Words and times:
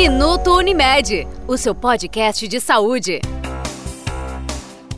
Minuto 0.00 0.54
Unimed, 0.54 1.26
o 1.48 1.56
seu 1.56 1.74
podcast 1.74 2.46
de 2.46 2.60
saúde. 2.60 3.20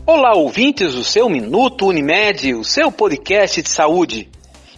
Olá, 0.04 0.34
ouvintes 0.34 0.92
do 0.92 1.02
seu 1.02 1.26
Minuto 1.26 1.86
Unimed, 1.86 2.52
o 2.52 2.62
seu 2.62 2.92
podcast 2.92 3.62
de 3.62 3.68
saúde. 3.70 4.28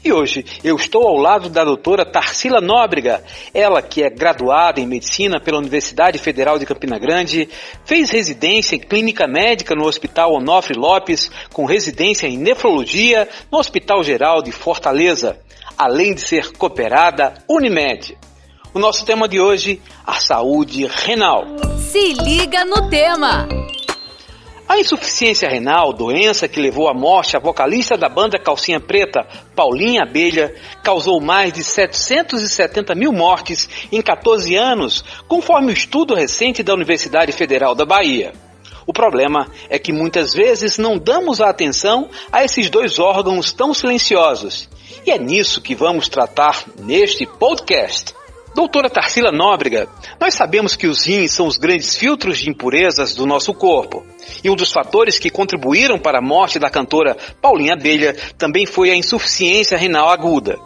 E 0.04 0.12
hoje 0.12 0.45
eu 0.62 0.77
estou 0.77 1.08
ao 1.08 1.16
lado 1.16 1.48
da 1.48 1.64
doutora 1.64 2.06
Tarsila 2.06 2.61
Nóbrega, 2.61 3.24
ela 3.53 3.82
que 3.82 4.00
é 4.04 4.08
graduada 4.08 4.79
em 4.79 4.86
medicina 4.86 5.40
pela 5.40 5.58
Universidade 5.58 6.18
Federal 6.18 6.57
de 6.57 6.66
Campina 6.66 7.00
Grande, 7.00 7.48
fez 7.84 8.11
residência 8.11 8.77
em 8.77 8.79
clínica 8.79 9.27
médica 9.27 9.75
no 9.75 9.84
Hospital 9.84 10.34
Onofre 10.34 10.79
Lopes, 10.79 11.32
com 11.52 11.64
residência 11.64 12.29
em 12.29 12.39
nefrologia 12.39 13.29
no 13.50 13.59
Hospital 13.59 14.04
Geral 14.04 14.41
de 14.41 14.52
Fortaleza, 14.52 15.41
além 15.77 16.14
de 16.14 16.20
ser 16.20 16.52
cooperada 16.52 17.34
Unimed. 17.48 18.16
O 18.75 18.79
nosso 18.79 19.04
tema 19.04 19.29
de 19.29 19.39
hoje, 19.39 19.82
a 20.07 20.14
saúde 20.14 20.86
renal. 20.86 21.44
Se 21.76 22.14
liga 22.14 22.64
no 22.64 22.89
tema! 22.89 23.46
A 24.67 24.79
insuficiência 24.79 25.46
renal, 25.46 25.93
doença 25.93 26.48
que 26.48 26.58
levou 26.58 26.89
à 26.89 26.95
morte 26.95 27.36
a 27.36 27.39
vocalista 27.39 27.98
da 27.98 28.08
banda 28.08 28.39
Calcinha 28.39 28.81
Preta, 28.81 29.26
Paulinha 29.54 30.04
Abelha, 30.04 30.54
causou 30.82 31.21
mais 31.21 31.53
de 31.53 31.62
770 31.62 32.95
mil 32.95 33.12
mortes 33.12 33.69
em 33.92 34.00
14 34.00 34.56
anos, 34.56 35.05
conforme 35.28 35.67
o 35.67 35.70
um 35.70 35.75
estudo 35.75 36.14
recente 36.14 36.62
da 36.62 36.73
Universidade 36.73 37.31
Federal 37.31 37.75
da 37.75 37.84
Bahia. 37.84 38.33
O 38.86 38.92
problema 38.95 39.48
é 39.69 39.78
que 39.78 39.92
muitas 39.92 40.33
vezes 40.33 40.78
não 40.78 40.97
damos 40.97 41.42
a 41.42 41.50
atenção 41.50 42.09
a 42.33 42.42
esses 42.42 42.70
dois 42.70 42.98
órgãos 42.98 43.53
tão 43.53 43.75
silenciosos. 43.75 44.67
E 45.05 45.11
é 45.11 45.19
nisso 45.19 45.61
que 45.61 45.75
vamos 45.75 46.09
tratar 46.09 46.64
neste 46.78 47.27
podcast. 47.27 48.14
Doutora 48.55 48.91
Tarsila 48.91 49.33
Nóbrega, 49.33 49.88
nós 50.20 50.34
sabemos 50.34 50.77
que 50.77 50.86
os 50.86 51.05
rins 51.05 51.33
são 51.33 51.47
os 51.47 51.56
grandes 51.56 51.97
filtros 51.97 52.39
de 52.39 52.50
impurezas 52.50 53.14
do 53.14 53.27
nosso 53.27 53.55
corpo. 53.55 54.05
E 54.44 54.50
um 54.50 54.55
dos 54.55 54.70
fatores 54.70 55.19
que 55.19 55.31
contribuíram 55.31 55.98
para 55.98 56.19
a 56.19 56.22
morte 56.22 56.59
da 56.59 56.69
cantora 56.69 57.17
Paulinha 57.41 57.72
Abelha 57.72 58.14
também 58.36 58.67
foi 58.67 58.91
a 58.91 58.97
insuficiência 58.97 59.78
renal 59.78 60.11
aguda. 60.11 60.59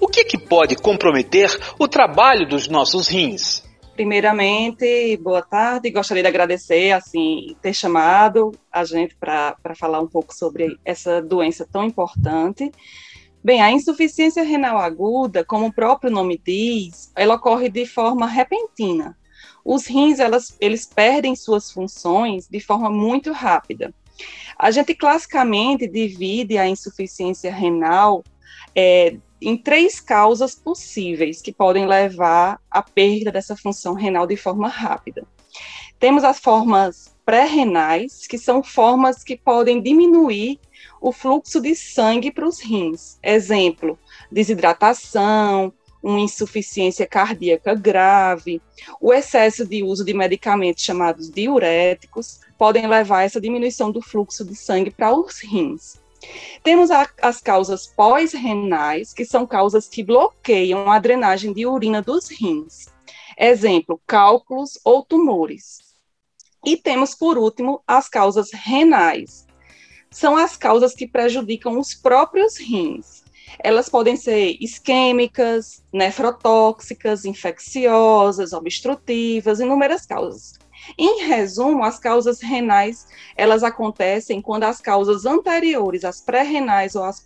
O 0.00 0.08
que, 0.08 0.24
que 0.24 0.36
pode 0.36 0.74
comprometer 0.76 1.48
o 1.78 1.86
trabalho 1.86 2.48
dos 2.48 2.66
nossos 2.66 3.06
rins? 3.06 3.62
Primeiramente, 3.94 5.16
boa 5.16 5.42
tarde. 5.42 5.90
Gostaria 5.90 6.22
de 6.22 6.28
agradecer 6.28 6.92
assim 6.92 7.56
ter 7.62 7.72
chamado 7.72 8.52
a 8.72 8.84
gente 8.84 9.16
para 9.16 9.56
falar 9.76 10.00
um 10.00 10.06
pouco 10.08 10.34
sobre 10.34 10.76
essa 10.84 11.22
doença 11.22 11.66
tão 11.70 11.84
importante. 11.84 12.70
Bem, 13.42 13.62
a 13.62 13.70
insuficiência 13.70 14.42
renal 14.42 14.78
aguda, 14.78 15.44
como 15.44 15.66
o 15.66 15.72
próprio 15.72 16.10
nome 16.10 16.40
diz, 16.44 17.12
ela 17.14 17.34
ocorre 17.34 17.68
de 17.68 17.86
forma 17.86 18.26
repentina. 18.26 19.16
Os 19.64 19.86
rins, 19.86 20.18
elas, 20.18 20.56
eles 20.60 20.86
perdem 20.86 21.36
suas 21.36 21.70
funções 21.70 22.48
de 22.48 22.58
forma 22.58 22.90
muito 22.90 23.32
rápida. 23.32 23.94
A 24.58 24.70
gente 24.70 24.94
classicamente 24.94 25.86
divide 25.86 26.58
a 26.58 26.68
insuficiência 26.68 27.52
renal 27.52 28.24
é, 28.74 29.16
em 29.40 29.56
três 29.56 30.00
causas 30.00 30.54
possíveis 30.54 31.40
que 31.40 31.52
podem 31.52 31.86
levar 31.86 32.60
à 32.68 32.82
perda 32.82 33.30
dessa 33.30 33.56
função 33.56 33.94
renal 33.94 34.26
de 34.26 34.36
forma 34.36 34.68
rápida. 34.68 35.24
Temos 35.98 36.24
as 36.24 36.40
formas 36.40 37.16
pré-renais, 37.28 38.26
que 38.26 38.38
são 38.38 38.62
formas 38.62 39.22
que 39.22 39.36
podem 39.36 39.82
diminuir 39.82 40.58
o 40.98 41.12
fluxo 41.12 41.60
de 41.60 41.74
sangue 41.74 42.32
para 42.32 42.48
os 42.48 42.58
rins. 42.58 43.18
Exemplo, 43.22 43.98
desidratação, 44.32 45.70
uma 46.02 46.20
insuficiência 46.20 47.06
cardíaca 47.06 47.74
grave, 47.74 48.62
o 48.98 49.12
excesso 49.12 49.66
de 49.66 49.82
uso 49.82 50.06
de 50.06 50.14
medicamentos 50.14 50.82
chamados 50.82 51.30
diuréticos 51.30 52.40
podem 52.56 52.86
levar 52.86 53.18
a 53.18 53.24
essa 53.24 53.38
diminuição 53.38 53.92
do 53.92 54.00
fluxo 54.00 54.42
de 54.42 54.56
sangue 54.56 54.90
para 54.90 55.14
os 55.14 55.38
rins. 55.40 56.00
Temos 56.64 56.90
a, 56.90 57.06
as 57.20 57.42
causas 57.42 57.86
pós-renais, 57.86 59.12
que 59.12 59.26
são 59.26 59.46
causas 59.46 59.86
que 59.86 60.02
bloqueiam 60.02 60.90
a 60.90 60.98
drenagem 60.98 61.52
de 61.52 61.66
urina 61.66 62.00
dos 62.00 62.30
rins. 62.30 62.86
Exemplo, 63.38 64.00
cálculos 64.06 64.80
ou 64.82 65.04
tumores. 65.04 65.87
E 66.64 66.76
temos, 66.76 67.14
por 67.14 67.38
último, 67.38 67.82
as 67.86 68.08
causas 68.08 68.50
renais, 68.52 69.46
são 70.10 70.36
as 70.36 70.56
causas 70.56 70.94
que 70.94 71.06
prejudicam 71.06 71.78
os 71.78 71.94
próprios 71.94 72.56
rins. 72.56 73.22
Elas 73.58 73.88
podem 73.88 74.16
ser 74.16 74.56
isquêmicas, 74.60 75.82
nefrotóxicas, 75.92 77.24
infecciosas, 77.24 78.52
obstrutivas, 78.52 79.60
inúmeras 79.60 80.06
causas. 80.06 80.58
Em 80.96 81.26
resumo, 81.26 81.84
as 81.84 81.98
causas 81.98 82.40
renais, 82.40 83.06
elas 83.36 83.62
acontecem 83.62 84.40
quando 84.40 84.64
as 84.64 84.80
causas 84.80 85.26
anteriores, 85.26 86.04
as 86.04 86.20
pré-renais 86.20 86.94
ou 86.94 87.04
as 87.04 87.20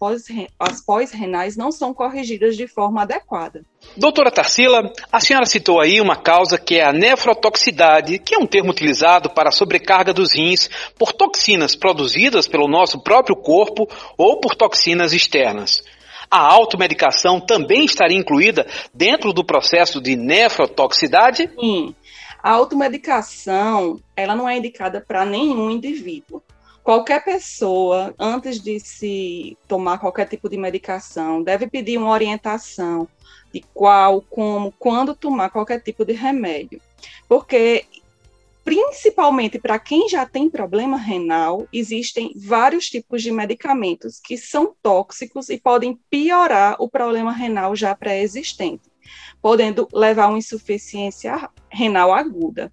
pós-renais, 0.84 1.56
não 1.56 1.70
são 1.70 1.94
corrigidas 1.94 2.56
de 2.56 2.66
forma 2.66 3.02
adequada. 3.02 3.64
Doutora 3.96 4.30
Tarsila, 4.30 4.92
a 5.10 5.20
senhora 5.20 5.46
citou 5.46 5.80
aí 5.80 6.00
uma 6.00 6.16
causa 6.16 6.58
que 6.58 6.76
é 6.76 6.84
a 6.84 6.92
nefrotoxicidade, 6.92 8.18
que 8.18 8.34
é 8.34 8.38
um 8.38 8.46
termo 8.46 8.70
utilizado 8.70 9.30
para 9.30 9.48
a 9.48 9.52
sobrecarga 9.52 10.12
dos 10.12 10.34
rins 10.34 10.68
por 10.98 11.12
toxinas 11.12 11.76
produzidas 11.76 12.46
pelo 12.48 12.68
nosso 12.68 13.02
próprio 13.02 13.36
corpo 13.36 13.88
ou 14.16 14.40
por 14.40 14.54
toxinas 14.54 15.12
externas. 15.12 15.82
A 16.30 16.38
automedicação 16.50 17.38
também 17.38 17.84
estaria 17.84 18.16
incluída 18.16 18.66
dentro 18.94 19.34
do 19.34 19.44
processo 19.44 20.00
de 20.00 20.16
nefrotoxicidade? 20.16 21.50
Sim. 21.60 21.94
A 22.42 22.50
automedicação, 22.50 24.00
ela 24.16 24.34
não 24.34 24.48
é 24.48 24.58
indicada 24.58 25.00
para 25.00 25.24
nenhum 25.24 25.70
indivíduo. 25.70 26.42
Qualquer 26.82 27.24
pessoa, 27.24 28.12
antes 28.18 28.60
de 28.60 28.80
se 28.80 29.56
tomar 29.68 29.98
qualquer 29.98 30.28
tipo 30.28 30.48
de 30.48 30.56
medicação, 30.56 31.40
deve 31.40 31.68
pedir 31.68 31.96
uma 31.98 32.10
orientação 32.10 33.06
de 33.54 33.64
qual, 33.72 34.20
como, 34.22 34.72
quando 34.76 35.14
tomar 35.14 35.50
qualquer 35.50 35.80
tipo 35.80 36.04
de 36.04 36.14
remédio. 36.14 36.80
Porque, 37.28 37.84
principalmente 38.64 39.60
para 39.60 39.78
quem 39.78 40.08
já 40.08 40.26
tem 40.26 40.50
problema 40.50 40.96
renal, 40.96 41.68
existem 41.72 42.32
vários 42.34 42.86
tipos 42.86 43.22
de 43.22 43.30
medicamentos 43.30 44.18
que 44.18 44.36
são 44.36 44.74
tóxicos 44.82 45.48
e 45.48 45.60
podem 45.60 45.96
piorar 46.10 46.74
o 46.80 46.88
problema 46.88 47.30
renal 47.30 47.76
já 47.76 47.94
pré-existente 47.94 48.91
podendo 49.40 49.88
levar 49.92 50.24
a 50.24 50.28
uma 50.28 50.38
insuficiência 50.38 51.48
renal 51.70 52.12
aguda. 52.12 52.72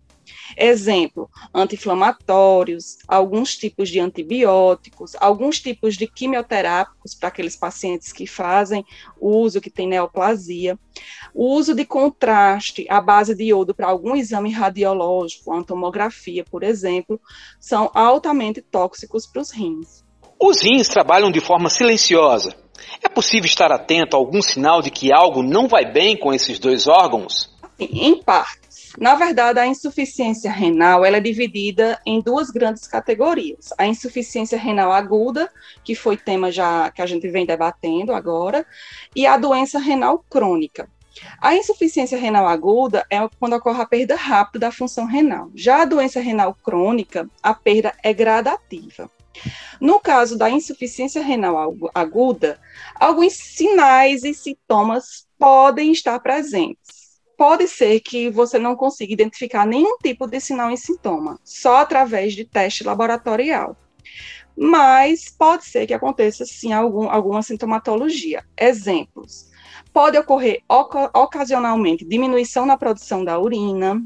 Exemplo, 0.57 1.29
anti-inflamatórios, 1.53 2.97
alguns 3.07 3.57
tipos 3.57 3.89
de 3.89 3.99
antibióticos, 3.99 5.15
alguns 5.19 5.59
tipos 5.59 5.95
de 5.95 6.07
quimioterápicos 6.07 7.15
para 7.15 7.29
aqueles 7.29 7.55
pacientes 7.55 8.11
que 8.11 8.27
fazem 8.27 8.85
uso, 9.19 9.61
que 9.61 9.69
tem 9.69 9.87
neoplasia, 9.87 10.77
o 11.33 11.55
uso 11.55 11.73
de 11.73 11.85
contraste 11.85 12.85
à 12.89 12.99
base 13.01 13.35
de 13.35 13.45
iodo 13.45 13.73
para 13.73 13.87
algum 13.87 14.15
exame 14.15 14.51
radiológico, 14.51 15.51
a 15.53 15.63
tomografia, 15.63 16.43
por 16.43 16.63
exemplo, 16.63 17.19
são 17.59 17.89
altamente 17.93 18.61
tóxicos 18.61 19.25
para 19.25 19.41
os 19.41 19.51
rins. 19.51 20.08
Os 20.41 20.61
rins 20.61 20.87
trabalham 20.87 21.29
de 21.29 21.41
forma 21.41 21.69
silenciosa, 21.69 22.55
é 23.03 23.09
possível 23.09 23.45
estar 23.45 23.73
atento 23.73 24.15
a 24.15 24.19
algum 24.19 24.41
sinal 24.41 24.81
de 24.81 24.89
que 24.89 25.11
algo 25.11 25.43
não 25.43 25.67
vai 25.67 25.91
bem 25.91 26.15
com 26.15 26.33
esses 26.33 26.57
dois 26.57 26.87
órgãos? 26.87 27.53
Em 27.77 28.23
partes. 28.23 28.93
Na 28.97 29.15
verdade, 29.15 29.59
a 29.59 29.67
insuficiência 29.67 30.49
renal 30.49 31.03
ela 31.03 31.17
é 31.17 31.21
dividida 31.21 31.99
em 32.05 32.21
duas 32.21 32.49
grandes 32.49 32.87
categorias. 32.87 33.73
A 33.77 33.85
insuficiência 33.85 34.57
renal 34.57 34.93
aguda, 34.93 35.51
que 35.83 35.93
foi 35.93 36.15
tema 36.15 36.49
já 36.51 36.89
que 36.89 37.01
a 37.01 37.05
gente 37.05 37.27
vem 37.27 37.45
debatendo 37.45 38.13
agora, 38.13 38.65
e 39.13 39.27
a 39.27 39.37
doença 39.37 39.77
renal 39.77 40.23
crônica. 40.29 40.89
A 41.41 41.53
insuficiência 41.53 42.17
renal 42.17 42.47
aguda 42.47 43.05
é 43.09 43.17
quando 43.39 43.57
ocorre 43.57 43.81
a 43.81 43.85
perda 43.85 44.15
rápida 44.15 44.67
da 44.67 44.71
função 44.71 45.05
renal. 45.05 45.51
Já 45.53 45.81
a 45.81 45.85
doença 45.85 46.21
renal 46.21 46.55
crônica, 46.63 47.29
a 47.43 47.53
perda 47.53 47.93
é 48.01 48.13
gradativa. 48.13 49.09
No 49.79 49.99
caso 49.99 50.37
da 50.37 50.49
insuficiência 50.49 51.21
renal 51.21 51.75
aguda, 51.93 52.59
alguns 52.95 53.33
sinais 53.33 54.23
e 54.23 54.33
sintomas 54.33 55.27
podem 55.37 55.91
estar 55.91 56.19
presentes. 56.19 57.19
Pode 57.37 57.67
ser 57.69 58.01
que 58.01 58.29
você 58.29 58.59
não 58.59 58.75
consiga 58.75 59.13
identificar 59.13 59.65
nenhum 59.65 59.97
tipo 59.97 60.27
de 60.27 60.41
sinal 60.41 60.71
e 60.71 60.77
sintoma, 60.77 61.39
só 61.43 61.77
através 61.77 62.33
de 62.33 62.43
teste 62.43 62.83
laboratorial. 62.83 63.77
Mas 64.57 65.29
pode 65.29 65.63
ser 65.63 65.87
que 65.87 65.93
aconteça 65.93 66.45
sim 66.45 66.73
algum, 66.73 67.09
alguma 67.09 67.41
sintomatologia. 67.41 68.43
Exemplos: 68.57 69.49
pode 69.93 70.17
ocorrer 70.17 70.61
ocasionalmente 71.13 72.03
diminuição 72.03 72.65
na 72.65 72.77
produção 72.77 73.23
da 73.23 73.39
urina, 73.39 74.03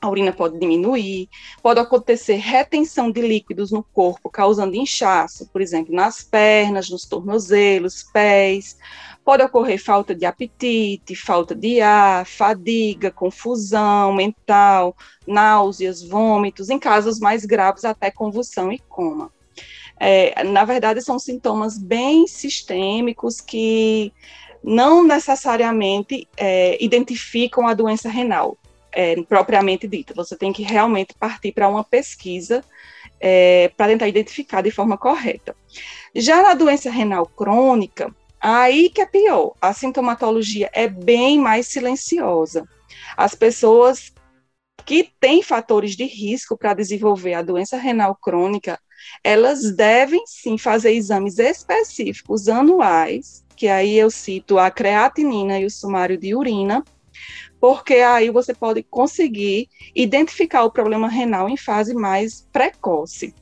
a 0.00 0.08
urina 0.08 0.32
pode 0.32 0.58
diminuir, 0.58 1.28
pode 1.62 1.78
acontecer 1.78 2.36
retenção 2.36 3.10
de 3.10 3.20
líquidos 3.20 3.70
no 3.70 3.82
corpo, 3.82 4.30
causando 4.30 4.74
inchaço, 4.74 5.46
por 5.48 5.60
exemplo, 5.60 5.94
nas 5.94 6.22
pernas, 6.22 6.88
nos 6.88 7.04
tornozelos, 7.04 8.04
pés. 8.04 8.78
Pode 9.22 9.42
ocorrer 9.42 9.78
falta 9.82 10.14
de 10.14 10.24
apetite, 10.24 11.14
falta 11.14 11.54
de 11.54 11.82
ar, 11.82 12.24
fadiga, 12.24 13.10
confusão 13.10 14.14
mental, 14.14 14.96
náuseas, 15.26 16.02
vômitos, 16.02 16.70
em 16.70 16.78
casos 16.78 17.20
mais 17.20 17.44
graves, 17.44 17.84
até 17.84 18.10
convulsão 18.10 18.72
e 18.72 18.78
coma. 18.78 19.30
É, 19.98 20.42
na 20.44 20.64
verdade, 20.64 21.02
são 21.02 21.18
sintomas 21.18 21.76
bem 21.76 22.26
sistêmicos 22.26 23.38
que 23.38 24.10
não 24.64 25.04
necessariamente 25.06 26.26
é, 26.38 26.82
identificam 26.82 27.66
a 27.66 27.74
doença 27.74 28.08
renal 28.08 28.56
é, 28.92 29.20
propriamente 29.22 29.86
dita. 29.86 30.14
Você 30.14 30.36
tem 30.36 30.52
que 30.52 30.62
realmente 30.62 31.14
partir 31.18 31.52
para 31.52 31.68
uma 31.68 31.84
pesquisa 31.84 32.64
é, 33.20 33.70
para 33.76 33.92
tentar 33.92 34.08
identificar 34.08 34.62
de 34.62 34.70
forma 34.70 34.96
correta. 34.96 35.54
Já 36.14 36.42
na 36.42 36.54
doença 36.54 36.90
renal 36.90 37.26
crônica, 37.26 38.14
aí 38.40 38.88
que 38.88 39.00
é 39.00 39.06
pior, 39.06 39.54
a 39.60 39.72
sintomatologia 39.72 40.70
é 40.72 40.88
bem 40.88 41.38
mais 41.38 41.66
silenciosa. 41.66 42.66
As 43.16 43.34
pessoas 43.34 44.12
que 44.84 45.10
têm 45.20 45.42
fatores 45.42 45.94
de 45.94 46.04
risco 46.04 46.56
para 46.56 46.74
desenvolver 46.74 47.34
a 47.34 47.42
doença 47.42 47.76
renal 47.76 48.16
crônica, 48.16 48.80
elas 49.22 49.70
devem 49.72 50.22
sim 50.26 50.58
fazer 50.58 50.92
exames 50.92 51.38
específicos 51.38 52.48
anuais, 52.48 53.44
que 53.54 53.68
aí 53.68 53.98
eu 53.98 54.10
cito 54.10 54.58
a 54.58 54.70
creatinina 54.70 55.58
e 55.58 55.66
o 55.66 55.70
sumário 55.70 56.16
de 56.16 56.34
urina, 56.34 56.82
porque 57.60 57.94
aí 57.94 58.30
você 58.30 58.54
pode 58.54 58.82
conseguir 58.82 59.68
identificar 59.94 60.64
o 60.64 60.70
problema 60.70 61.08
renal 61.08 61.48
em 61.48 61.56
fase 61.56 61.94
mais 61.94 62.46
precoce. 62.50 63.34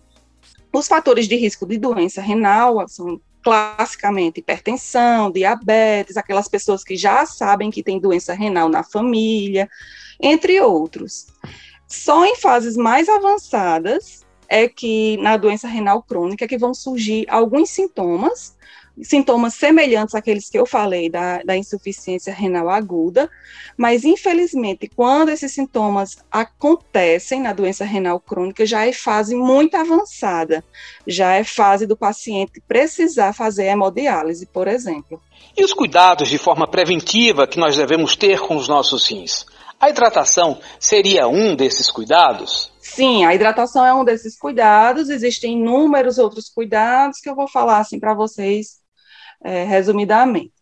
Os 0.72 0.88
fatores 0.88 1.28
de 1.28 1.36
risco 1.36 1.64
de 1.64 1.78
doença 1.78 2.20
renal 2.20 2.86
são 2.88 3.20
classicamente 3.42 4.40
hipertensão, 4.40 5.30
diabetes, 5.30 6.16
aquelas 6.16 6.48
pessoas 6.48 6.82
que 6.82 6.96
já 6.96 7.24
sabem 7.24 7.70
que 7.70 7.82
tem 7.82 8.00
doença 8.00 8.34
renal 8.34 8.68
na 8.68 8.82
família, 8.82 9.68
entre 10.20 10.60
outros. 10.60 11.28
Só 11.86 12.26
em 12.26 12.36
fases 12.36 12.76
mais 12.76 13.08
avançadas 13.08 14.26
é 14.48 14.68
que 14.68 15.16
na 15.18 15.36
doença 15.36 15.68
renal 15.68 16.02
crônica 16.02 16.44
é 16.44 16.48
que 16.48 16.58
vão 16.58 16.72
surgir 16.72 17.26
alguns 17.28 17.70
sintomas 17.70 18.56
sintomas 19.02 19.54
semelhantes 19.54 20.14
àqueles 20.14 20.48
que 20.48 20.58
eu 20.58 20.66
falei 20.66 21.08
da, 21.08 21.38
da 21.42 21.56
insuficiência 21.56 22.32
renal 22.32 22.68
aguda, 22.68 23.30
mas 23.76 24.04
infelizmente, 24.04 24.90
quando 24.94 25.30
esses 25.30 25.52
sintomas 25.52 26.18
acontecem 26.30 27.40
na 27.40 27.52
doença 27.52 27.84
renal 27.84 28.18
crônica, 28.20 28.66
já 28.66 28.86
é 28.86 28.92
fase 28.92 29.34
muito 29.34 29.76
avançada, 29.76 30.64
já 31.06 31.34
é 31.34 31.44
fase 31.44 31.86
do 31.86 31.96
paciente 31.96 32.62
precisar 32.66 33.32
fazer 33.32 33.66
hemodiálise, 33.66 34.46
por 34.46 34.66
exemplo. 34.66 35.20
E 35.56 35.64
os 35.64 35.72
cuidados 35.72 36.28
de 36.28 36.38
forma 36.38 36.66
preventiva 36.66 37.46
que 37.46 37.58
nós 37.58 37.76
devemos 37.76 38.16
ter 38.16 38.40
com 38.40 38.56
os 38.56 38.68
nossos 38.68 39.06
rins? 39.06 39.46
A 39.80 39.90
hidratação 39.90 40.58
seria 40.80 41.28
um 41.28 41.54
desses 41.54 41.88
cuidados? 41.88 42.72
Sim, 42.94 43.24
a 43.24 43.34
hidratação 43.34 43.84
é 43.84 43.94
um 43.94 44.04
desses 44.04 44.36
cuidados, 44.38 45.08
existem 45.10 45.54
inúmeros 45.60 46.18
outros 46.18 46.48
cuidados 46.48 47.20
que 47.20 47.28
eu 47.28 47.34
vou 47.34 47.46
falar 47.46 47.78
assim 47.78 48.00
para 48.00 48.14
vocês 48.14 48.80
é, 49.44 49.64
resumidamente. 49.64 50.52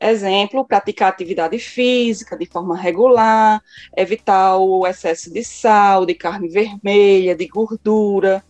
Exemplo, 0.00 0.66
praticar 0.66 1.10
atividade 1.10 1.58
física 1.58 2.36
de 2.36 2.46
forma 2.46 2.76
regular, 2.76 3.62
evitar 3.96 4.56
o 4.58 4.86
excesso 4.86 5.32
de 5.32 5.44
sal, 5.44 6.04
de 6.04 6.14
carne 6.14 6.48
vermelha, 6.48 7.36
de 7.36 7.46
gordura. 7.46 8.44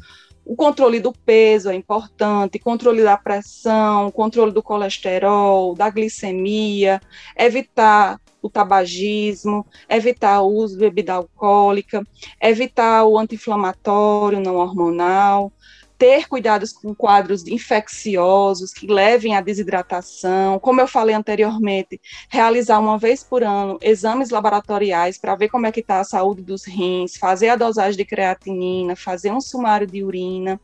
O 0.45 0.57
controle 0.57 0.99
do 0.99 1.13
peso 1.13 1.71
é 1.71 1.75
importante, 1.75 2.59
controle 2.59 3.03
da 3.05 3.17
pressão, 3.17 4.11
controle 4.11 4.53
do 4.53 4.63
colesterol, 4.63 5.75
da 5.75 5.91
glicemia, 5.91 7.01
evitar 7.37 8.19
o 8.43 8.51
tabagismo, 8.51 9.65
evitar 9.89 10.43
o 10.43 10.49
uso 10.49 10.75
de 10.75 10.81
bebida 10.81 11.15
alcoólica, 11.15 12.07
evitar 12.41 13.05
o 13.05 13.17
anti-inflamatório 13.19 14.41
não 14.41 14.57
hormonal, 14.57 15.53
ter 16.03 16.27
cuidados 16.27 16.73
com 16.73 16.93
quadros 16.93 17.47
infecciosos 17.47 18.73
que 18.73 18.89
levem 18.89 19.37
à 19.37 19.41
desidratação, 19.41 20.59
como 20.59 20.81
eu 20.81 20.89
falei 20.89 21.15
anteriormente, 21.15 22.01
realizar 22.29 22.81
uma 22.81 22.99
vez 22.99 23.23
por 23.23 23.45
ano 23.45 23.79
exames 23.81 24.31
laboratoriais 24.31 25.17
para 25.17 25.37
ver 25.37 25.49
como 25.49 25.65
é 25.65 25.71
que 25.71 25.79
está 25.79 26.01
a 26.01 26.05
saúde 26.05 26.43
dos 26.43 26.65
rins, 26.65 27.17
fazer 27.17 27.51
a 27.51 27.57
dosagem 27.57 27.97
de 27.97 28.05
creatinina, 28.05 28.97
fazer 28.97 29.31
um 29.31 29.41
sumário 29.41 29.87
de 29.87 30.03
urina, 30.03 30.61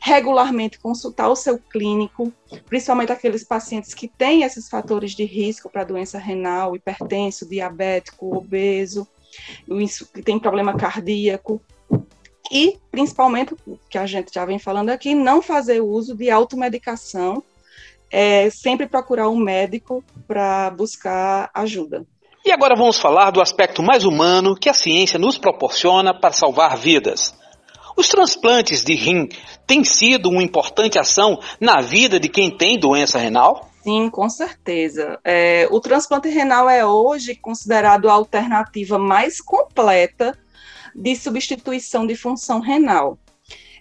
regularmente 0.00 0.80
consultar 0.80 1.28
o 1.28 1.36
seu 1.36 1.60
clínico, 1.60 2.32
principalmente 2.66 3.12
aqueles 3.12 3.44
pacientes 3.44 3.94
que 3.94 4.08
têm 4.08 4.42
esses 4.42 4.68
fatores 4.68 5.12
de 5.12 5.24
risco 5.24 5.70
para 5.70 5.84
doença 5.84 6.18
renal, 6.18 6.74
hipertenso, 6.74 7.48
diabético, 7.48 8.36
obeso, 8.36 9.06
que 10.12 10.22
tem 10.22 10.40
problema 10.40 10.76
cardíaco, 10.76 11.62
e, 12.52 12.78
principalmente, 12.90 13.54
o 13.66 13.78
que 13.88 13.96
a 13.96 14.04
gente 14.04 14.30
já 14.34 14.44
vem 14.44 14.58
falando 14.58 14.90
aqui, 14.90 15.14
não 15.14 15.40
fazer 15.40 15.80
uso 15.80 16.14
de 16.14 16.30
automedicação, 16.30 17.42
é, 18.10 18.50
sempre 18.50 18.86
procurar 18.86 19.30
um 19.30 19.38
médico 19.38 20.04
para 20.28 20.70
buscar 20.70 21.50
ajuda. 21.54 22.04
E 22.44 22.52
agora 22.52 22.76
vamos 22.76 22.98
falar 22.98 23.30
do 23.30 23.40
aspecto 23.40 23.82
mais 23.82 24.04
humano 24.04 24.54
que 24.54 24.68
a 24.68 24.74
ciência 24.74 25.18
nos 25.18 25.38
proporciona 25.38 26.12
para 26.12 26.32
salvar 26.32 26.76
vidas. 26.76 27.34
Os 27.96 28.08
transplantes 28.08 28.84
de 28.84 28.94
rim 28.94 29.28
têm 29.66 29.82
sido 29.82 30.28
uma 30.28 30.42
importante 30.42 30.98
ação 30.98 31.40
na 31.58 31.80
vida 31.80 32.20
de 32.20 32.28
quem 32.28 32.50
tem 32.50 32.78
doença 32.78 33.18
renal? 33.18 33.70
Sim, 33.82 34.10
com 34.10 34.28
certeza. 34.28 35.18
É, 35.24 35.66
o 35.70 35.80
transplante 35.80 36.28
renal 36.28 36.68
é 36.68 36.84
hoje 36.84 37.34
considerado 37.34 38.10
a 38.10 38.12
alternativa 38.12 38.98
mais 38.98 39.40
completa 39.40 40.38
de 40.94 41.16
substituição 41.16 42.06
de 42.06 42.14
função 42.14 42.60
renal. 42.60 43.18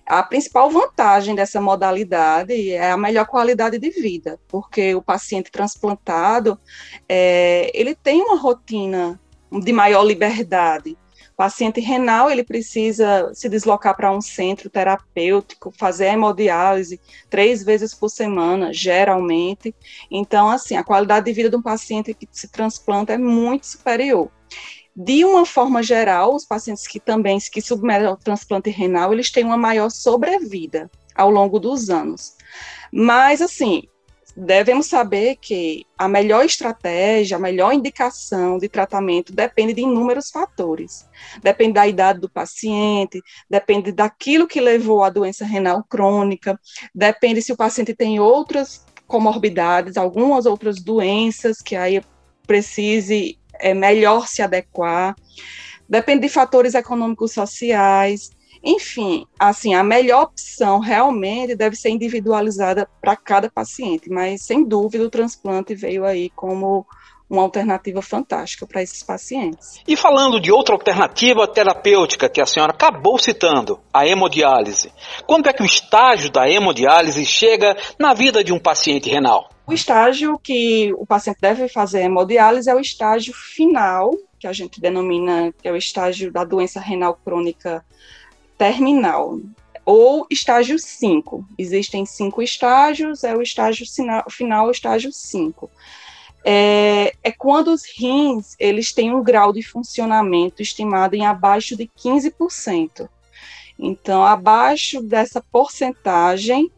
A 0.05 0.23
principal 0.23 0.69
vantagem 0.69 1.35
dessa 1.35 1.61
modalidade 1.61 2.71
é 2.71 2.91
a 2.91 2.97
melhor 2.97 3.25
qualidade 3.25 3.77
de 3.77 3.89
vida, 3.89 4.39
porque 4.47 4.93
o 4.95 5.01
paciente 5.01 5.51
transplantado 5.51 6.59
é, 7.07 7.71
ele 7.73 7.95
tem 7.95 8.21
uma 8.21 8.37
rotina 8.37 9.19
de 9.51 9.71
maior 9.71 10.03
liberdade. 10.03 10.97
O 11.33 11.37
paciente 11.37 11.79
renal 11.79 12.29
ele 12.29 12.43
precisa 12.43 13.31
se 13.33 13.47
deslocar 13.47 13.95
para 13.95 14.11
um 14.11 14.21
centro 14.21 14.69
terapêutico, 14.69 15.71
fazer 15.77 16.07
hemodiálise 16.07 16.99
três 17.29 17.63
vezes 17.63 17.93
por 17.93 18.09
semana, 18.09 18.73
geralmente. 18.73 19.73
Então, 20.11 20.49
assim, 20.49 20.75
a 20.75 20.83
qualidade 20.83 21.25
de 21.25 21.33
vida 21.33 21.49
de 21.49 21.55
um 21.55 21.61
paciente 21.61 22.13
que 22.13 22.27
se 22.31 22.49
transplanta 22.49 23.13
é 23.13 23.17
muito 23.17 23.65
superior. 23.65 24.29
De 24.95 25.23
uma 25.23 25.45
forma 25.45 25.81
geral, 25.81 26.35
os 26.35 26.45
pacientes 26.45 26.87
que 26.87 26.99
também 26.99 27.39
que 27.51 27.61
submetem 27.61 28.07
ao 28.07 28.17
transplante 28.17 28.69
renal, 28.69 29.13
eles 29.13 29.31
têm 29.31 29.45
uma 29.45 29.57
maior 29.57 29.89
sobrevida 29.89 30.89
ao 31.15 31.29
longo 31.29 31.59
dos 31.59 31.89
anos. 31.89 32.35
Mas, 32.91 33.41
assim, 33.41 33.83
devemos 34.35 34.87
saber 34.87 35.37
que 35.37 35.85
a 35.97 36.07
melhor 36.07 36.45
estratégia, 36.45 37.37
a 37.37 37.39
melhor 37.39 37.73
indicação 37.73 38.57
de 38.57 38.67
tratamento 38.67 39.33
depende 39.33 39.73
de 39.73 39.81
inúmeros 39.81 40.29
fatores. 40.29 41.07
Depende 41.41 41.73
da 41.73 41.87
idade 41.87 42.19
do 42.19 42.29
paciente, 42.29 43.21
depende 43.49 43.91
daquilo 43.91 44.47
que 44.47 44.59
levou 44.59 45.03
à 45.03 45.09
doença 45.09 45.45
renal 45.45 45.83
crônica, 45.83 46.59
depende 46.93 47.41
se 47.41 47.51
o 47.53 47.57
paciente 47.57 47.93
tem 47.93 48.19
outras 48.19 48.85
comorbidades, 49.07 49.97
algumas 49.97 50.45
outras 50.45 50.81
doenças 50.81 51.61
que 51.61 51.75
aí 51.75 52.01
precise 52.47 53.37
é 53.61 53.73
melhor 53.73 54.27
se 54.27 54.41
adequar. 54.41 55.15
Depende 55.87 56.21
de 56.21 56.29
fatores 56.29 56.73
econômicos 56.73 57.31
sociais. 57.33 58.31
Enfim, 58.63 59.25
assim, 59.39 59.73
a 59.73 59.83
melhor 59.83 60.23
opção 60.23 60.79
realmente 60.79 61.55
deve 61.55 61.75
ser 61.75 61.89
individualizada 61.89 62.87
para 63.01 63.15
cada 63.15 63.49
paciente, 63.49 64.09
mas 64.09 64.43
sem 64.43 64.63
dúvida 64.63 65.03
o 65.03 65.09
transplante 65.09 65.73
veio 65.73 66.05
aí 66.05 66.29
como 66.29 66.85
uma 67.31 67.43
alternativa 67.43 68.01
fantástica 68.01 68.67
para 68.67 68.83
esses 68.83 69.01
pacientes. 69.01 69.81
E 69.87 69.95
falando 69.95 70.39
de 70.39 70.51
outra 70.51 70.75
alternativa 70.75 71.47
terapêutica 71.47 72.27
que 72.27 72.41
a 72.41 72.45
senhora 72.45 72.73
acabou 72.73 73.17
citando, 73.17 73.79
a 73.93 74.05
hemodiálise. 74.05 74.91
Quando 75.25 75.47
é 75.47 75.53
que 75.53 75.63
o 75.63 75.65
estágio 75.65 76.29
da 76.29 76.49
hemodiálise 76.49 77.25
chega 77.25 77.75
na 77.97 78.13
vida 78.13 78.43
de 78.43 78.51
um 78.51 78.59
paciente 78.59 79.09
renal? 79.09 79.49
O 79.65 79.73
estágio 79.73 80.39
que 80.39 80.93
o 80.97 81.05
paciente 81.05 81.39
deve 81.39 81.67
fazer 81.67 82.01
hemodiálise 82.01 82.69
é 82.69 82.75
o 82.75 82.79
estágio 82.79 83.33
final, 83.33 84.11
que 84.39 84.47
a 84.47 84.53
gente 84.53 84.81
denomina 84.81 85.53
que 85.61 85.67
é 85.67 85.71
o 85.71 85.77
estágio 85.77 86.31
da 86.31 86.43
doença 86.43 86.79
renal 86.79 87.17
crônica 87.23 87.85
terminal, 88.57 89.39
ou 89.85 90.25
estágio 90.29 90.77
5. 90.77 91.45
Existem 91.57 92.05
cinco 92.05 92.41
estágios, 92.41 93.23
é 93.23 93.35
o 93.35 93.41
estágio 93.41 93.85
final, 94.29 94.71
estágio 94.71 95.11
5. 95.11 95.69
é, 96.43 97.13
é, 97.23 97.31
quando 97.31 97.67
os 97.67 97.83
rins 97.85 98.55
eles 98.59 98.91
têm 98.91 99.13
um 99.13 99.23
grau 99.23 99.53
de 99.53 99.61
funcionamento 99.61 100.61
estimado 100.61 101.15
em 101.15 101.25
abaixo 101.25 101.75
de 101.75 101.87
15%. 101.87 103.07
Então, 103.77 104.23
abaixo 104.23 105.01
dessa 105.01 105.41
porcentagem, 105.41 106.71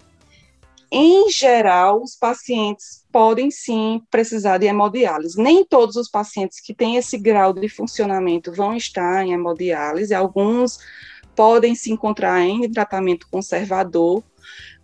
em 0.95 1.27
geral, 1.31 2.03
os 2.03 2.15
pacientes 2.15 3.03
podem 3.11 3.49
sim 3.49 3.99
precisar 4.11 4.59
de 4.59 4.67
hemodiálise. 4.67 5.41
Nem 5.41 5.65
todos 5.65 5.95
os 5.95 6.07
pacientes 6.07 6.61
que 6.61 6.71
têm 6.71 6.97
esse 6.97 7.17
grau 7.17 7.51
de 7.51 7.67
funcionamento 7.67 8.51
vão 8.51 8.75
estar 8.77 9.25
em 9.25 9.33
hemodiálise, 9.33 10.13
alguns 10.13 10.77
podem 11.35 11.73
se 11.73 11.91
encontrar 11.91 12.41
em 12.41 12.69
tratamento 12.69 13.27
conservador, 13.31 14.21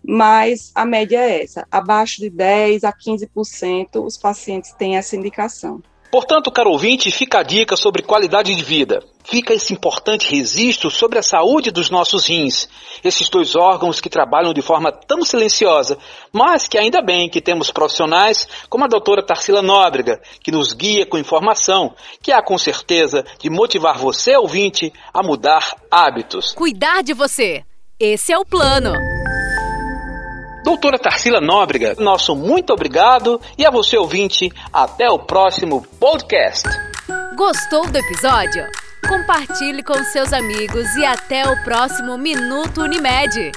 mas 0.02 0.72
a 0.74 0.84
média 0.84 1.20
é 1.20 1.44
essa, 1.44 1.64
abaixo 1.70 2.20
de 2.20 2.28
10 2.28 2.82
a 2.82 2.92
15% 2.92 4.04
os 4.04 4.18
pacientes 4.18 4.72
têm 4.72 4.96
essa 4.96 5.14
indicação. 5.14 5.80
Portanto, 6.10 6.50
caro 6.50 6.70
ouvinte, 6.70 7.08
fica 7.12 7.38
a 7.38 7.44
dica 7.44 7.76
sobre 7.76 8.02
qualidade 8.02 8.52
de 8.52 8.64
vida. 8.64 9.00
Fica 9.24 9.54
esse 9.54 9.72
importante 9.72 10.30
registro 10.30 10.90
sobre 10.90 11.18
a 11.18 11.22
saúde 11.22 11.70
dos 11.70 11.90
nossos 11.90 12.26
rins, 12.26 12.68
esses 13.04 13.28
dois 13.28 13.54
órgãos 13.54 14.00
que 14.00 14.08
trabalham 14.08 14.52
de 14.52 14.62
forma 14.62 14.90
tão 14.90 15.22
silenciosa, 15.22 15.98
mas 16.32 16.66
que 16.66 16.78
ainda 16.78 17.02
bem 17.02 17.28
que 17.28 17.40
temos 17.40 17.70
profissionais 17.70 18.48
como 18.68 18.84
a 18.84 18.88
doutora 18.88 19.24
Tarsila 19.24 19.62
Nóbrega, 19.62 20.20
que 20.42 20.50
nos 20.50 20.72
guia 20.72 21.06
com 21.06 21.18
informação, 21.18 21.94
que 22.22 22.32
há 22.32 22.42
com 22.42 22.58
certeza 22.58 23.24
de 23.38 23.50
motivar 23.50 23.98
você, 23.98 24.36
ouvinte, 24.36 24.92
a 25.12 25.22
mudar 25.22 25.76
hábitos. 25.90 26.52
Cuidar 26.52 27.02
de 27.02 27.12
você. 27.12 27.64
Esse 27.98 28.32
é 28.32 28.38
o 28.38 28.44
plano. 28.44 28.92
Doutora 30.64 30.98
Tarsila 30.98 31.40
Nóbrega, 31.40 31.94
nosso 31.98 32.36
muito 32.36 32.72
obrigado 32.72 33.40
e 33.56 33.64
a 33.64 33.70
você 33.70 33.96
ouvinte, 33.96 34.50
até 34.72 35.10
o 35.10 35.18
próximo 35.18 35.82
podcast. 35.98 36.68
Gostou 37.34 37.90
do 37.90 37.96
episódio? 37.96 38.66
Compartilhe 39.08 39.82
com 39.82 39.94
seus 40.04 40.32
amigos 40.32 40.94
e 40.96 41.04
até 41.04 41.48
o 41.48 41.62
próximo 41.64 42.16
Minuto 42.16 42.82
Unimed. 42.82 43.52